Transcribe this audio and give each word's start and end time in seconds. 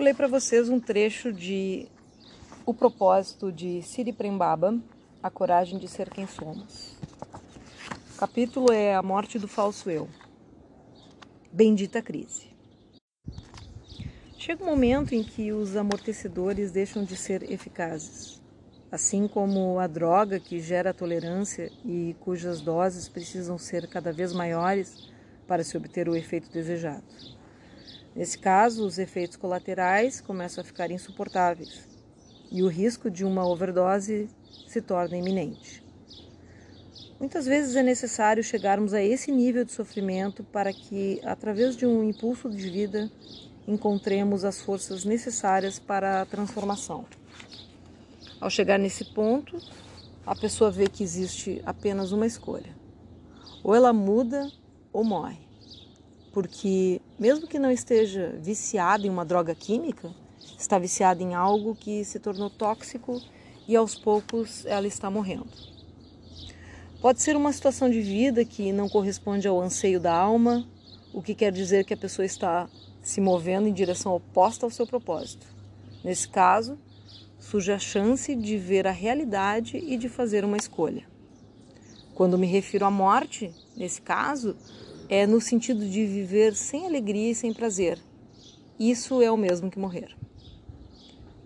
Vou 0.00 0.04
ler 0.06 0.14
para 0.14 0.28
vocês 0.28 0.70
um 0.70 0.80
trecho 0.80 1.30
de 1.30 1.86
O 2.64 2.72
Propósito 2.72 3.52
de 3.52 3.82
Siri 3.82 4.14
Prembaba, 4.14 4.80
A 5.22 5.28
Coragem 5.28 5.78
de 5.78 5.86
Ser 5.86 6.08
Quem 6.08 6.26
Somos. 6.26 6.96
O 8.14 8.18
capítulo 8.18 8.72
é 8.72 8.94
A 8.94 9.02
Morte 9.02 9.38
do 9.38 9.46
Falso 9.46 9.90
Eu. 9.90 10.08
Bendita 11.52 12.00
crise. 12.00 12.48
Chega 14.38 14.64
um 14.64 14.68
momento 14.68 15.14
em 15.14 15.22
que 15.22 15.52
os 15.52 15.76
amortecedores 15.76 16.72
deixam 16.72 17.04
de 17.04 17.14
ser 17.14 17.42
eficazes, 17.52 18.40
assim 18.90 19.28
como 19.28 19.78
a 19.78 19.86
droga 19.86 20.40
que 20.40 20.60
gera 20.60 20.94
tolerância 20.94 21.70
e 21.84 22.16
cujas 22.20 22.62
doses 22.62 23.06
precisam 23.06 23.58
ser 23.58 23.86
cada 23.86 24.14
vez 24.14 24.32
maiores 24.32 25.10
para 25.46 25.62
se 25.62 25.76
obter 25.76 26.08
o 26.08 26.16
efeito 26.16 26.50
desejado. 26.50 27.04
Nesse 28.14 28.38
caso, 28.38 28.84
os 28.84 28.98
efeitos 28.98 29.36
colaterais 29.36 30.20
começam 30.20 30.62
a 30.62 30.64
ficar 30.64 30.90
insuportáveis 30.90 31.88
e 32.50 32.62
o 32.62 32.68
risco 32.68 33.10
de 33.10 33.24
uma 33.24 33.46
overdose 33.46 34.28
se 34.66 34.82
torna 34.82 35.16
iminente. 35.16 35.84
Muitas 37.20 37.44
vezes 37.46 37.76
é 37.76 37.82
necessário 37.82 38.42
chegarmos 38.42 38.94
a 38.94 39.02
esse 39.02 39.30
nível 39.30 39.64
de 39.64 39.72
sofrimento 39.72 40.42
para 40.42 40.72
que, 40.72 41.20
através 41.22 41.76
de 41.76 41.86
um 41.86 42.02
impulso 42.02 42.48
de 42.48 42.68
vida, 42.68 43.10
encontremos 43.68 44.44
as 44.44 44.60
forças 44.60 45.04
necessárias 45.04 45.78
para 45.78 46.22
a 46.22 46.26
transformação. 46.26 47.04
Ao 48.40 48.48
chegar 48.48 48.78
nesse 48.78 49.04
ponto, 49.04 49.58
a 50.26 50.34
pessoa 50.34 50.70
vê 50.70 50.86
que 50.88 51.04
existe 51.04 51.60
apenas 51.64 52.10
uma 52.10 52.26
escolha: 52.26 52.74
ou 53.62 53.74
ela 53.74 53.92
muda 53.92 54.50
ou 54.92 55.04
morre. 55.04 55.49
Porque, 56.32 57.00
mesmo 57.18 57.46
que 57.46 57.58
não 57.58 57.70
esteja 57.70 58.38
viciada 58.40 59.06
em 59.06 59.10
uma 59.10 59.24
droga 59.24 59.54
química, 59.54 60.10
está 60.58 60.78
viciada 60.78 61.22
em 61.22 61.34
algo 61.34 61.74
que 61.74 62.04
se 62.04 62.18
tornou 62.18 62.48
tóxico 62.48 63.20
e 63.66 63.74
aos 63.74 63.94
poucos 63.94 64.64
ela 64.66 64.86
está 64.86 65.10
morrendo. 65.10 65.48
Pode 67.00 67.22
ser 67.22 67.34
uma 67.34 67.52
situação 67.52 67.88
de 67.88 68.00
vida 68.00 68.44
que 68.44 68.72
não 68.72 68.88
corresponde 68.88 69.48
ao 69.48 69.60
anseio 69.60 69.98
da 69.98 70.14
alma, 70.14 70.66
o 71.12 71.22
que 71.22 71.34
quer 71.34 71.50
dizer 71.50 71.84
que 71.84 71.94
a 71.94 71.96
pessoa 71.96 72.26
está 72.26 72.68
se 73.02 73.20
movendo 73.20 73.66
em 73.66 73.72
direção 73.72 74.14
oposta 74.14 74.66
ao 74.66 74.70
seu 74.70 74.86
propósito. 74.86 75.46
Nesse 76.04 76.28
caso, 76.28 76.78
surge 77.38 77.72
a 77.72 77.78
chance 77.78 78.34
de 78.36 78.58
ver 78.58 78.86
a 78.86 78.92
realidade 78.92 79.78
e 79.78 79.96
de 79.96 80.08
fazer 80.08 80.44
uma 80.44 80.56
escolha. 80.56 81.04
Quando 82.14 82.36
me 82.36 82.46
refiro 82.46 82.84
à 82.84 82.90
morte, 82.90 83.50
nesse 83.74 84.02
caso, 84.02 84.54
é 85.10 85.26
no 85.26 85.40
sentido 85.40 85.84
de 85.84 86.06
viver 86.06 86.54
sem 86.54 86.86
alegria 86.86 87.32
e 87.32 87.34
sem 87.34 87.52
prazer. 87.52 87.98
Isso 88.78 89.20
é 89.20 89.28
o 89.28 89.36
mesmo 89.36 89.68
que 89.68 89.78
morrer. 89.78 90.16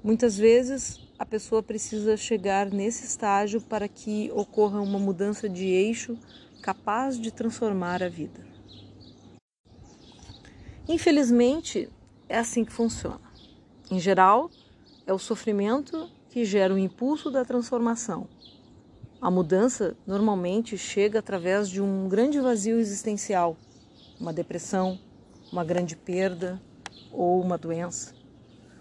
Muitas 0.02 0.36
vezes 0.36 1.00
a 1.18 1.24
pessoa 1.24 1.62
precisa 1.62 2.14
chegar 2.14 2.70
nesse 2.70 3.06
estágio 3.06 3.62
para 3.62 3.88
que 3.88 4.30
ocorra 4.34 4.82
uma 4.82 4.98
mudança 4.98 5.48
de 5.48 5.64
eixo 5.64 6.18
capaz 6.60 7.18
de 7.18 7.30
transformar 7.30 8.02
a 8.02 8.08
vida. 8.08 8.46
Infelizmente, 10.86 11.88
é 12.28 12.38
assim 12.38 12.66
que 12.66 12.72
funciona. 12.72 13.32
Em 13.90 13.98
geral, 13.98 14.50
é 15.06 15.12
o 15.14 15.18
sofrimento 15.18 16.10
que 16.28 16.44
gera 16.44 16.74
o 16.74 16.78
impulso 16.78 17.30
da 17.30 17.46
transformação. 17.46 18.28
A 19.24 19.30
mudança 19.30 19.96
normalmente 20.06 20.76
chega 20.76 21.18
através 21.18 21.70
de 21.70 21.80
um 21.80 22.10
grande 22.10 22.38
vazio 22.38 22.78
existencial, 22.78 23.56
uma 24.20 24.34
depressão, 24.34 24.98
uma 25.50 25.64
grande 25.64 25.96
perda 25.96 26.60
ou 27.10 27.40
uma 27.40 27.56
doença. 27.56 28.12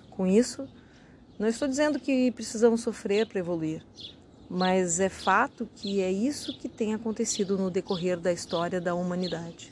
Com 0.09 0.27
isso, 0.27 0.67
não 1.39 1.47
estou 1.47 1.65
dizendo 1.65 1.97
que 1.97 2.29
precisamos 2.31 2.81
sofrer 2.81 3.25
para 3.25 3.39
evoluir, 3.39 3.85
mas 4.49 4.99
é 4.99 5.07
fato 5.07 5.65
que 5.77 6.01
é 6.01 6.11
isso 6.11 6.59
que 6.59 6.67
tem 6.67 6.93
acontecido 6.93 7.57
no 7.57 7.71
decorrer 7.71 8.19
da 8.19 8.33
história 8.33 8.81
da 8.81 8.93
humanidade. 8.93 9.71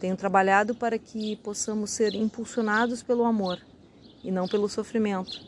Tenho 0.00 0.16
trabalhado 0.16 0.74
para 0.74 0.98
que 0.98 1.36
possamos 1.36 1.92
ser 1.92 2.16
impulsionados 2.16 3.00
pelo 3.00 3.22
amor 3.22 3.64
e 4.24 4.32
não 4.32 4.48
pelo 4.48 4.68
sofrimento, 4.68 5.40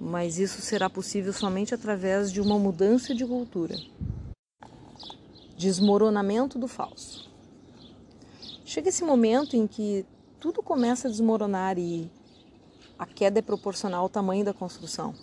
mas 0.00 0.38
isso 0.38 0.60
será 0.60 0.88
possível 0.88 1.32
somente 1.32 1.74
através 1.74 2.32
de 2.32 2.40
uma 2.40 2.58
mudança 2.58 3.14
de 3.14 3.24
cultura. 3.26 3.76
Desmoronamento 5.56 6.58
do 6.58 6.66
falso. 6.66 7.30
Chega 8.64 8.88
esse 8.88 9.04
momento 9.04 9.56
em 9.56 9.66
que 9.66 10.04
tudo 10.38 10.62
começa 10.62 11.08
a 11.08 11.10
desmoronar 11.10 11.78
e 11.78 12.10
a 12.98 13.06
queda 13.06 13.38
é 13.38 13.42
proporcional 13.42 14.02
ao 14.02 14.08
tamanho 14.08 14.44
da 14.44 14.54
construção. 14.54 15.14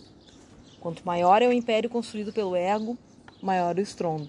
Quanto 0.80 1.04
maior 1.04 1.42
é 1.42 1.48
o 1.48 1.52
império 1.52 1.90
construído 1.90 2.32
pelo 2.32 2.54
ego, 2.54 2.96
maior 3.42 3.76
o 3.76 3.80
estrondo. 3.80 4.28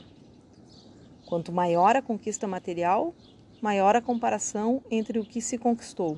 Quanto 1.25 1.51
maior 1.51 1.95
a 1.95 2.01
conquista 2.01 2.47
material, 2.47 3.13
maior 3.61 3.95
a 3.95 4.01
comparação 4.01 4.81
entre 4.89 5.19
o 5.19 5.25
que 5.25 5.41
se 5.41 5.57
conquistou 5.57 6.17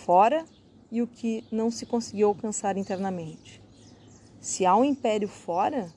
fora 0.00 0.44
e 0.90 1.00
o 1.02 1.06
que 1.06 1.44
não 1.50 1.70
se 1.70 1.86
conseguiu 1.86 2.28
alcançar 2.28 2.76
internamente. 2.76 3.62
Se 4.40 4.64
há 4.64 4.74
um 4.74 4.84
império 4.84 5.28
fora, 5.28 5.92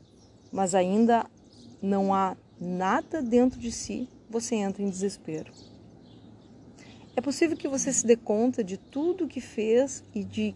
mas 0.52 0.76
ainda 0.76 1.26
não 1.82 2.14
há 2.14 2.36
nada 2.60 3.22
dentro 3.22 3.60
de 3.60 3.72
si, 3.72 4.08
você 4.30 4.56
entra 4.56 4.84
em 4.84 4.90
desespero. 4.90 5.52
É 7.16 7.22
possível 7.22 7.56
que 7.56 7.68
você 7.68 7.94
se 7.94 8.06
dê 8.06 8.16
conta 8.16 8.64
de 8.64 8.78
tudo 8.78 9.26
o 9.26 9.28
que 9.28 9.40
fez 9.40 10.04
e 10.14 10.24
de 10.24 10.56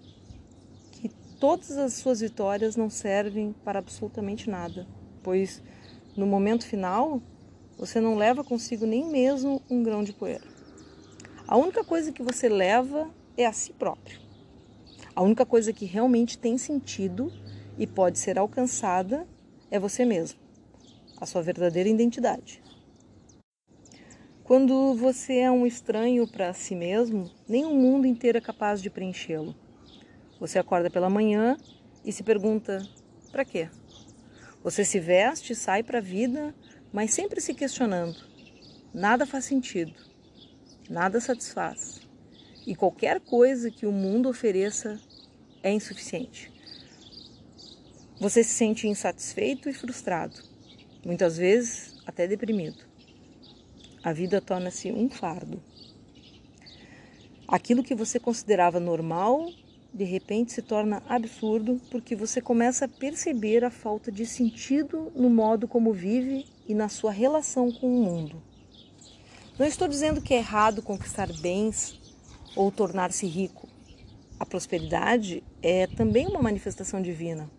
que 0.92 1.10
todas 1.40 1.78
as 1.78 1.94
suas 1.94 2.20
vitórias 2.20 2.76
não 2.76 2.90
servem 2.90 3.54
para 3.64 3.80
absolutamente 3.80 4.50
nada, 4.50 4.88
pois 5.22 5.62
no 6.16 6.26
momento 6.26 6.66
final 6.66 7.22
você 7.78 8.02
não 8.02 8.16
leva 8.16 8.44
consigo 8.44 8.86
nem 8.86 9.06
mesmo 9.06 9.62
um 9.70 9.84
grão 9.84 10.04
de 10.04 10.14
poeira. 10.14 10.48
A 11.48 11.56
única 11.56 11.84
coisa 11.84 12.12
que 12.12 12.24
você 12.24 12.50
leva 12.50 13.10
é 13.38 13.46
a 13.46 13.54
si 13.54 13.72
próprio. 13.72 14.27
A 15.18 15.24
única 15.24 15.48
coisa 15.48 15.74
que 15.74 15.84
realmente 15.84 16.38
tem 16.38 16.60
sentido 16.60 17.34
e 17.76 17.88
pode 17.88 18.20
ser 18.20 18.38
alcançada 18.38 19.28
é 19.72 19.80
você 19.80 20.06
mesmo, 20.06 20.40
a 21.20 21.26
sua 21.26 21.42
verdadeira 21.42 21.90
identidade. 21.90 22.62
Quando 24.44 24.94
você 24.94 25.38
é 25.38 25.50
um 25.50 25.66
estranho 25.66 26.28
para 26.28 26.54
si 26.54 26.76
mesmo, 26.76 27.32
nem 27.50 27.66
o 27.66 27.74
mundo 27.74 28.06
inteiro 28.06 28.38
é 28.38 28.42
capaz 28.42 28.80
de 28.80 28.92
preenchê-lo. 28.92 29.56
Você 30.40 30.60
acorda 30.60 30.88
pela 30.88 31.10
manhã 31.10 31.58
e 32.06 32.12
se 32.12 32.22
pergunta: 32.22 32.88
para 33.32 33.44
quê? 33.44 33.72
Você 34.64 34.86
se 34.86 35.00
veste, 35.00 35.56
sai 35.56 35.82
para 35.82 35.98
a 35.98 36.02
vida 36.02 36.54
mas 36.94 37.12
sempre 37.12 37.42
se 37.42 37.56
questionando. 37.56 38.24
Nada 38.94 39.26
faz 39.26 39.46
sentido, 39.46 39.96
nada 40.88 41.20
satisfaz. 41.20 42.02
E 42.68 42.76
qualquer 42.76 43.22
coisa 43.22 43.72
que 43.72 43.88
o 43.88 43.92
mundo 43.94 44.30
ofereça 44.30 45.00
é 45.68 45.72
insuficiente. 45.72 46.52
Você 48.20 48.44
se 48.44 48.52
sente 48.52 48.88
insatisfeito 48.88 49.70
e 49.70 49.74
frustrado, 49.74 50.36
muitas 51.06 51.38
vezes 51.38 51.96
até 52.06 52.28
deprimido. 52.28 52.84
A 54.04 54.14
vida 54.14 54.42
torna-se 54.42 54.92
um 54.92 55.10
fardo. 55.10 55.62
Aquilo 57.48 57.84
que 57.84 57.96
você 57.96 58.20
considerava 58.20 58.80
normal 58.80 59.50
de 59.94 60.04
repente 60.04 60.52
se 60.52 60.62
torna 60.62 61.02
absurdo 61.08 61.82
porque 61.90 62.16
você 62.16 62.40
começa 62.40 62.86
a 62.86 62.88
perceber 62.88 63.64
a 63.64 63.72
falta 63.72 64.12
de 64.12 64.26
sentido 64.26 65.12
no 65.16 65.30
modo 65.30 65.68
como 65.68 65.92
vive 65.92 66.46
e 66.68 66.74
na 66.76 66.88
sua 66.88 67.12
relação 67.12 67.72
com 67.72 67.88
o 67.88 68.04
mundo. 68.04 68.42
Não 69.58 69.66
estou 69.66 69.88
dizendo 69.88 70.22
que 70.22 70.36
é 70.36 70.38
errado 70.38 70.84
conquistar 70.84 71.32
bens 71.42 72.00
ou 72.56 72.72
tornar-se 72.72 73.26
rico. 73.26 73.67
A 74.40 74.46
prosperidade 74.46 75.44
é 75.64 75.88
também 75.88 76.28
uma 76.28 76.42
manifestação 76.42 77.02
divina. 77.02 77.50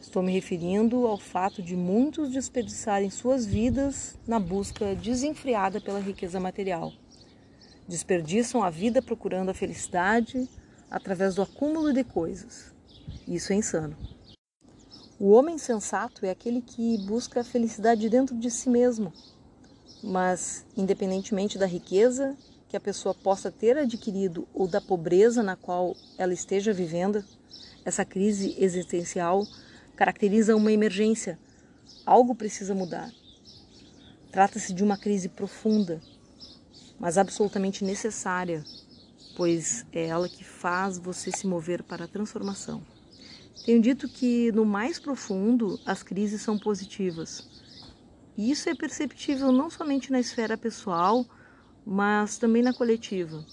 Estou 0.00 0.20
me 0.20 0.32
referindo 0.32 1.06
ao 1.06 1.16
fato 1.16 1.62
de 1.62 1.76
muitos 1.76 2.30
desperdiçarem 2.30 3.08
suas 3.10 3.46
vidas 3.46 4.18
na 4.26 4.40
busca 4.40 4.94
desenfreada 4.96 5.80
pela 5.80 6.00
riqueza 6.00 6.40
material. 6.40 6.92
Desperdiçam 7.86 8.62
a 8.62 8.70
vida 8.70 9.00
procurando 9.00 9.50
a 9.50 9.54
felicidade 9.54 10.48
através 10.90 11.36
do 11.36 11.42
acúmulo 11.42 11.92
de 11.92 12.02
coisas. 12.02 12.74
Isso 13.26 13.52
é 13.52 13.56
insano. 13.56 13.96
O 15.18 15.30
homem 15.30 15.56
sensato 15.58 16.26
é 16.26 16.30
aquele 16.30 16.60
que 16.60 16.98
busca 17.06 17.40
a 17.40 17.44
felicidade 17.44 18.08
dentro 18.08 18.36
de 18.36 18.50
si 18.50 18.68
mesmo, 18.68 19.12
mas 20.02 20.66
independentemente 20.76 21.56
da 21.56 21.66
riqueza 21.66 22.36
que 22.72 22.76
a 22.78 22.80
pessoa 22.80 23.14
possa 23.14 23.50
ter 23.50 23.76
adquirido 23.76 24.48
ou 24.54 24.66
da 24.66 24.80
pobreza 24.80 25.42
na 25.42 25.54
qual 25.54 25.94
ela 26.16 26.32
esteja 26.32 26.72
vivendo, 26.72 27.22
essa 27.84 28.02
crise 28.02 28.56
existencial 28.58 29.46
caracteriza 29.94 30.56
uma 30.56 30.72
emergência. 30.72 31.38
Algo 32.06 32.34
precisa 32.34 32.74
mudar. 32.74 33.12
Trata-se 34.30 34.72
de 34.72 34.82
uma 34.82 34.96
crise 34.96 35.28
profunda, 35.28 36.00
mas 36.98 37.18
absolutamente 37.18 37.84
necessária. 37.84 38.64
pois 39.36 39.84
é 39.92 40.06
ela 40.06 40.26
que 40.26 40.42
faz 40.42 40.96
você 40.96 41.30
se 41.30 41.46
mover 41.46 41.82
para 41.82 42.06
a 42.06 42.08
transformação. 42.08 42.82
Tenho 43.66 43.82
dito 43.82 44.08
que 44.08 44.50
no 44.52 44.64
mais 44.64 44.98
profundo 44.98 45.78
as 45.84 46.02
crises 46.02 46.40
são 46.40 46.58
positivas. 46.58 47.46
E 48.34 48.50
isso 48.50 48.70
é 48.70 48.74
perceptível 48.74 49.52
não 49.52 49.68
somente 49.68 50.10
na 50.10 50.20
esfera 50.20 50.56
pessoal, 50.56 51.26
mas 51.84 52.38
também 52.38 52.62
na 52.62 52.72
coletiva. 52.72 53.44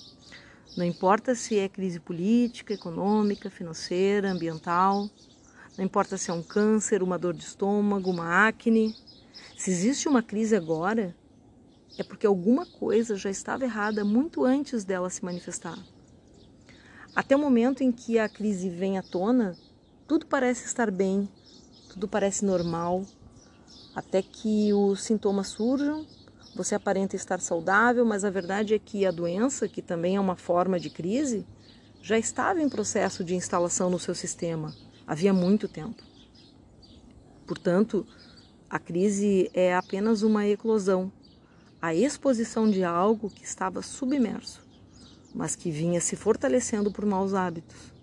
Não 0.77 0.85
importa 0.85 1.35
se 1.35 1.57
é 1.57 1.67
crise 1.67 1.99
política, 1.99 2.73
econômica, 2.73 3.49
financeira, 3.49 4.31
ambiental, 4.31 5.09
não 5.77 5.85
importa 5.85 6.17
se 6.17 6.29
é 6.29 6.33
um 6.33 6.43
câncer, 6.43 7.01
uma 7.01 7.17
dor 7.17 7.33
de 7.33 7.43
estômago, 7.43 8.11
uma 8.11 8.47
acne. 8.47 8.93
Se 9.57 9.71
existe 9.71 10.09
uma 10.09 10.21
crise 10.21 10.55
agora, 10.55 11.15
é 11.97 12.03
porque 12.03 12.27
alguma 12.27 12.65
coisa 12.65 13.15
já 13.15 13.29
estava 13.29 13.63
errada 13.63 14.03
muito 14.03 14.43
antes 14.43 14.83
dela 14.83 15.09
se 15.09 15.23
manifestar. 15.23 15.77
Até 17.15 17.35
o 17.35 17.39
momento 17.39 17.81
em 17.81 17.91
que 17.91 18.19
a 18.19 18.29
crise 18.29 18.69
vem 18.69 18.97
à 18.97 19.01
tona, 19.01 19.57
tudo 20.07 20.25
parece 20.25 20.65
estar 20.65 20.91
bem, 20.91 21.29
tudo 21.89 22.07
parece 22.07 22.45
normal, 22.45 23.05
até 23.95 24.21
que 24.21 24.73
os 24.73 25.01
sintomas 25.03 25.47
surjam, 25.47 26.05
você 26.55 26.75
aparenta 26.75 27.15
estar 27.15 27.39
saudável, 27.39 28.05
mas 28.05 28.23
a 28.23 28.29
verdade 28.29 28.73
é 28.73 28.79
que 28.79 29.05
a 29.05 29.11
doença, 29.11 29.67
que 29.67 29.81
também 29.81 30.15
é 30.15 30.19
uma 30.19 30.35
forma 30.35 30.79
de 30.79 30.89
crise, 30.89 31.45
já 32.01 32.17
estava 32.17 32.61
em 32.61 32.69
processo 32.69 33.23
de 33.23 33.35
instalação 33.35 33.89
no 33.89 33.99
seu 33.99 34.15
sistema 34.15 34.73
havia 35.09 35.33
muito 35.33 35.67
tempo. 35.67 36.03
Portanto, 37.47 38.05
a 38.69 38.77
crise 38.77 39.49
é 39.55 39.73
apenas 39.73 40.21
uma 40.21 40.45
eclosão 40.45 41.11
a 41.81 41.95
exposição 41.95 42.69
de 42.69 42.83
algo 42.83 43.29
que 43.29 43.43
estava 43.43 43.81
submerso, 43.81 44.61
mas 45.33 45.55
que 45.55 45.71
vinha 45.71 46.01
se 46.01 46.15
fortalecendo 46.15 46.91
por 46.91 47.05
maus 47.05 47.33
hábitos, 47.33 47.93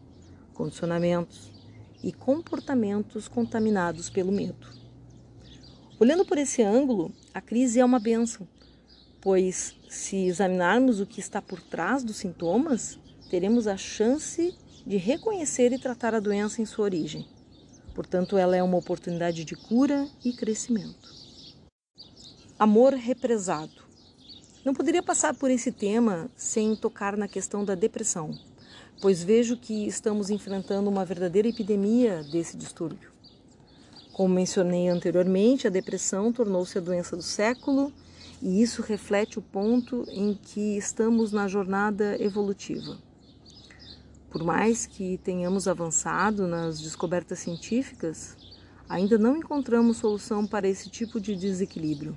condicionamentos 0.54 1.52
e 2.02 2.10
comportamentos 2.10 3.28
contaminados 3.28 4.08
pelo 4.08 4.32
medo. 4.32 4.66
Olhando 6.00 6.24
por 6.24 6.38
esse 6.38 6.62
ângulo, 6.62 7.12
a 7.36 7.40
crise 7.42 7.78
é 7.78 7.84
uma 7.84 7.98
benção, 7.98 8.48
pois 9.20 9.76
se 9.90 10.24
examinarmos 10.24 11.00
o 11.00 11.06
que 11.06 11.20
está 11.20 11.42
por 11.42 11.60
trás 11.60 12.02
dos 12.02 12.16
sintomas, 12.16 12.98
teremos 13.28 13.66
a 13.66 13.76
chance 13.76 14.56
de 14.86 14.96
reconhecer 14.96 15.70
e 15.70 15.78
tratar 15.78 16.14
a 16.14 16.18
doença 16.18 16.62
em 16.62 16.64
sua 16.64 16.86
origem. 16.86 17.28
Portanto, 17.94 18.38
ela 18.38 18.56
é 18.56 18.62
uma 18.62 18.78
oportunidade 18.78 19.44
de 19.44 19.54
cura 19.54 20.08
e 20.24 20.32
crescimento. 20.32 21.14
Amor 22.58 22.94
represado. 22.94 23.84
Não 24.64 24.72
poderia 24.72 25.02
passar 25.02 25.34
por 25.34 25.50
esse 25.50 25.70
tema 25.70 26.30
sem 26.34 26.74
tocar 26.74 27.18
na 27.18 27.28
questão 27.28 27.66
da 27.66 27.74
depressão, 27.74 28.30
pois 28.98 29.22
vejo 29.22 29.58
que 29.58 29.86
estamos 29.86 30.30
enfrentando 30.30 30.88
uma 30.88 31.04
verdadeira 31.04 31.48
epidemia 31.48 32.22
desse 32.32 32.56
distúrbio. 32.56 33.15
Como 34.16 34.34
mencionei 34.34 34.88
anteriormente, 34.88 35.66
a 35.66 35.70
depressão 35.70 36.32
tornou-se 36.32 36.78
a 36.78 36.80
doença 36.80 37.14
do 37.14 37.22
século 37.22 37.92
e 38.40 38.62
isso 38.62 38.80
reflete 38.80 39.38
o 39.38 39.42
ponto 39.42 40.06
em 40.08 40.32
que 40.32 40.78
estamos 40.78 41.32
na 41.32 41.46
jornada 41.46 42.16
evolutiva. 42.18 42.96
Por 44.30 44.42
mais 44.42 44.86
que 44.86 45.18
tenhamos 45.18 45.68
avançado 45.68 46.46
nas 46.46 46.80
descobertas 46.80 47.40
científicas, 47.40 48.34
ainda 48.88 49.18
não 49.18 49.36
encontramos 49.36 49.98
solução 49.98 50.46
para 50.46 50.66
esse 50.66 50.88
tipo 50.88 51.20
de 51.20 51.36
desequilíbrio. 51.36 52.16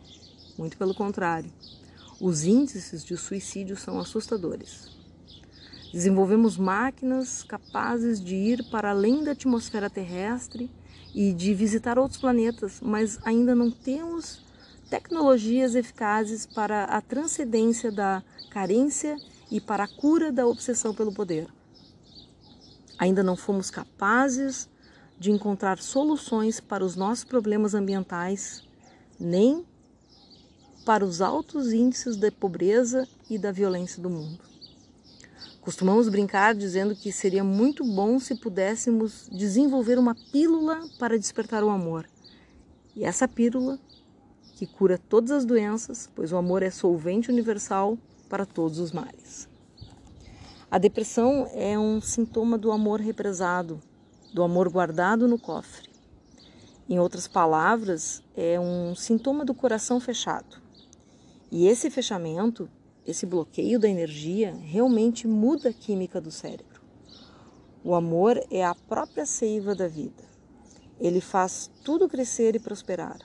Muito 0.57 0.77
pelo 0.77 0.95
contrário, 0.95 1.51
os 2.17 2.45
índices 2.45 3.03
de 3.03 3.17
suicídio 3.17 3.75
são 3.75 3.99
assustadores. 3.99 4.87
Desenvolvemos 5.91 6.55
máquinas 6.55 7.43
capazes 7.43 8.23
de 8.23 8.35
ir 8.35 8.63
para 8.71 8.91
além 8.91 9.21
da 9.21 9.31
atmosfera 9.31 9.89
terrestre 9.89 10.71
e 11.13 11.33
de 11.33 11.53
visitar 11.53 11.97
outros 11.97 12.19
planetas, 12.19 12.79
mas 12.81 13.19
ainda 13.25 13.55
não 13.55 13.71
temos 13.71 14.41
tecnologias 14.89 15.75
eficazes 15.75 16.45
para 16.45 16.85
a 16.85 17.01
transcendência 17.01 17.91
da 17.91 18.23
carência 18.49 19.15
e 19.51 19.61
para 19.61 19.83
a 19.83 19.87
cura 19.87 20.31
da 20.31 20.47
obsessão 20.47 20.93
pelo 20.93 21.13
poder. 21.13 21.47
Ainda 22.97 23.23
não 23.23 23.35
fomos 23.35 23.69
capazes 23.69 24.67
de 25.17 25.31
encontrar 25.31 25.79
soluções 25.79 26.59
para 26.59 26.83
os 26.83 26.95
nossos 26.95 27.23
problemas 27.23 27.73
ambientais, 27.73 28.63
nem 29.19 29.65
para 30.85 31.05
os 31.05 31.21
altos 31.21 31.71
índices 31.71 32.17
da 32.17 32.31
pobreza 32.31 33.07
e 33.29 33.37
da 33.37 33.51
violência 33.51 34.01
do 34.01 34.09
mundo. 34.09 34.48
Costumamos 35.69 36.09
brincar 36.09 36.55
dizendo 36.55 36.95
que 36.95 37.11
seria 37.11 37.43
muito 37.43 37.85
bom 37.85 38.19
se 38.19 38.33
pudéssemos 38.33 39.29
desenvolver 39.31 39.99
uma 39.99 40.15
pílula 40.15 40.81
para 40.97 41.15
despertar 41.15 41.63
o 41.63 41.69
amor. 41.69 42.09
E 42.95 43.05
essa 43.05 43.27
pílula, 43.27 43.77
que 44.55 44.65
cura 44.65 44.97
todas 44.97 45.29
as 45.29 45.45
doenças, 45.45 46.09
pois 46.15 46.31
o 46.31 46.37
amor 46.37 46.63
é 46.63 46.71
solvente 46.71 47.29
universal 47.29 47.99
para 48.27 48.47
todos 48.47 48.79
os 48.79 48.91
males. 48.91 49.47
A 50.71 50.79
depressão 50.79 51.47
é 51.53 51.77
um 51.77 52.01
sintoma 52.01 52.57
do 52.57 52.71
amor 52.71 52.99
represado, 52.99 53.79
do 54.33 54.41
amor 54.41 54.69
guardado 54.69 55.27
no 55.27 55.37
cofre. 55.37 55.87
Em 56.89 56.99
outras 56.99 57.27
palavras, 57.27 58.23
é 58.35 58.59
um 58.59 58.95
sintoma 58.95 59.45
do 59.45 59.53
coração 59.53 59.99
fechado. 59.99 60.59
E 61.51 61.67
esse 61.67 61.91
fechamento, 61.91 62.67
esse 63.05 63.25
bloqueio 63.25 63.79
da 63.79 63.87
energia, 63.87 64.53
realmente 64.53 65.27
muda 65.27 65.69
a 65.69 65.73
química 65.73 66.19
do 66.19 66.31
cérebro. 66.31 66.81
O 67.83 67.95
amor 67.95 68.39
é 68.51 68.63
a 68.63 68.75
própria 68.75 69.25
seiva 69.25 69.73
da 69.73 69.87
vida. 69.87 70.23
Ele 70.99 71.21
faz 71.21 71.71
tudo 71.83 72.09
crescer 72.09 72.55
e 72.55 72.59
prosperar. 72.59 73.17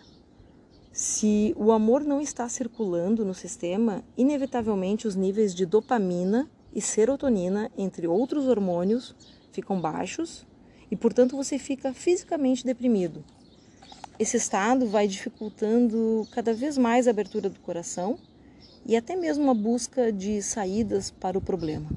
Se 0.92 1.52
o 1.56 1.72
amor 1.72 2.04
não 2.04 2.20
está 2.20 2.48
circulando 2.48 3.24
no 3.24 3.34
sistema, 3.34 4.04
inevitavelmente 4.16 5.08
os 5.08 5.16
níveis 5.16 5.54
de 5.54 5.66
dopamina 5.66 6.48
e 6.72 6.80
serotonina, 6.80 7.70
entre 7.76 8.06
outros 8.06 8.46
hormônios, 8.46 9.14
ficam 9.50 9.80
baixos 9.80 10.46
e, 10.90 10.96
portanto, 10.96 11.36
você 11.36 11.58
fica 11.58 11.92
fisicamente 11.92 12.64
deprimido, 12.64 13.24
esse 14.16 14.36
estado 14.36 14.86
vai 14.86 15.08
dificultando 15.08 16.26
cada 16.30 16.54
vez 16.54 16.78
mais 16.78 17.08
a 17.08 17.10
abertura 17.10 17.50
do 17.50 17.58
coração 17.58 18.16
e 18.86 18.96
até 18.96 19.16
mesmo 19.16 19.50
a 19.50 19.54
busca 19.54 20.12
de 20.12 20.42
saídas 20.42 21.10
para 21.10 21.38
o 21.38 21.40
problema. 21.40 21.88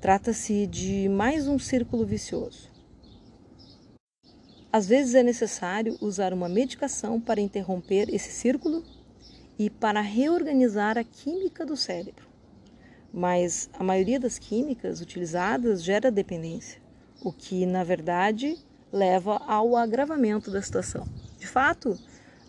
Trata-se 0.00 0.66
de 0.66 1.08
mais 1.08 1.46
um 1.46 1.58
círculo 1.58 2.04
vicioso. 2.04 2.70
Às 4.72 4.88
vezes 4.88 5.14
é 5.14 5.22
necessário 5.22 5.96
usar 6.00 6.32
uma 6.32 6.48
medicação 6.48 7.20
para 7.20 7.40
interromper 7.40 8.12
esse 8.12 8.30
círculo 8.30 8.84
e 9.58 9.70
para 9.70 10.00
reorganizar 10.00 10.98
a 10.98 11.04
química 11.04 11.64
do 11.64 11.76
cérebro. 11.76 12.26
Mas 13.12 13.70
a 13.72 13.82
maioria 13.82 14.20
das 14.20 14.38
químicas 14.38 15.00
utilizadas 15.00 15.82
gera 15.82 16.10
dependência, 16.10 16.82
o 17.22 17.32
que, 17.32 17.64
na 17.64 17.82
verdade, 17.82 18.58
leva 18.92 19.36
ao 19.46 19.76
agravamento 19.76 20.50
da 20.50 20.60
situação. 20.60 21.06
De 21.38 21.46
fato, 21.46 21.98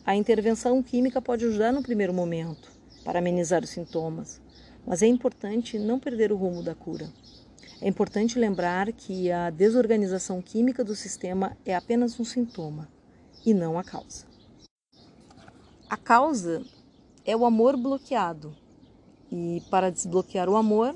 a 0.06 0.16
intervenção 0.16 0.84
química 0.84 1.22
pode 1.22 1.46
ajudar 1.46 1.72
no 1.72 1.84
primeiro 1.84 2.14
momento 2.14 2.77
para 3.08 3.20
amenizar 3.20 3.64
os 3.64 3.70
sintomas, 3.70 4.42
mas 4.86 5.02
é 5.02 5.08
importante 5.08 5.80
não 5.80 5.98
perder 5.98 6.30
o 6.30 6.36
rumo 6.36 6.62
da 6.62 6.76
cura. 6.76 7.10
É 7.80 7.88
importante 7.88 8.38
lembrar 8.38 8.92
que 8.92 9.32
a 9.32 9.50
desorganização 9.50 10.42
química 10.42 10.84
do 10.84 10.94
sistema 10.94 11.56
é 11.66 11.74
apenas 11.74 12.20
um 12.20 12.26
sintoma 12.26 12.90
e 13.46 13.54
não 13.54 13.80
a 13.80 13.84
causa. 13.84 14.26
A 15.90 15.96
causa 15.96 16.66
é 17.24 17.34
o 17.34 17.46
amor 17.46 17.78
bloqueado, 17.78 18.54
e 19.32 19.64
para 19.72 19.90
desbloquear 19.90 20.50
o 20.50 20.58
amor 20.58 20.94